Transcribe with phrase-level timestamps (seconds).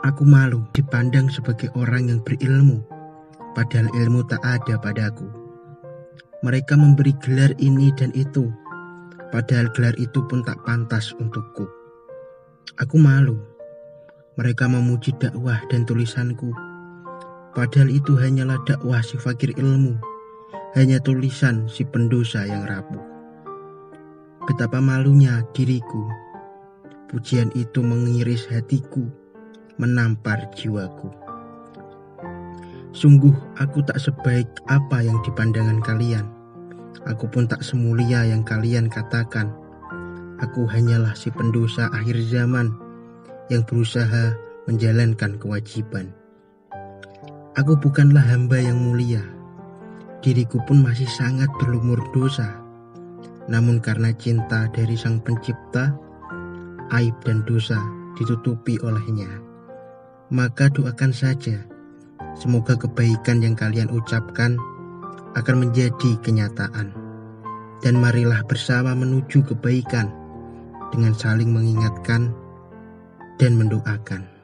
[0.00, 2.80] Aku malu dipandang sebagai orang yang berilmu,
[3.52, 5.28] padahal ilmu tak ada padaku.
[6.40, 8.48] Mereka memberi gelar ini dan itu,
[9.28, 11.68] padahal gelar itu pun tak pantas untukku.
[12.80, 13.36] Aku malu.
[14.40, 16.48] Mereka memuji dakwah dan tulisanku,
[17.52, 20.00] padahal itu hanyalah dakwah si fakir ilmu,
[20.80, 23.04] hanya tulisan si pendosa yang rapuh.
[24.48, 26.08] Betapa malunya diriku.
[27.12, 29.19] Pujian itu mengiris hatiku
[29.80, 31.08] menampar jiwaku.
[32.92, 36.28] Sungguh aku tak sebaik apa yang dipandangan kalian.
[37.08, 39.48] Aku pun tak semulia yang kalian katakan.
[40.42, 42.76] Aku hanyalah si pendosa akhir zaman
[43.48, 44.36] yang berusaha
[44.68, 46.12] menjalankan kewajiban.
[47.56, 49.24] Aku bukanlah hamba yang mulia.
[50.20, 52.60] Diriku pun masih sangat berlumur dosa.
[53.48, 55.96] Namun karena cinta dari Sang Pencipta,
[56.92, 57.80] aib dan dosa
[58.18, 59.49] ditutupi olehnya
[60.30, 61.58] maka doakan saja.
[62.38, 64.54] Semoga kebaikan yang kalian ucapkan
[65.34, 66.94] akan menjadi kenyataan.
[67.80, 70.12] Dan marilah bersama menuju kebaikan
[70.94, 72.30] dengan saling mengingatkan
[73.40, 74.39] dan mendoakan.